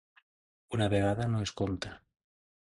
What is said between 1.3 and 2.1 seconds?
no es compta.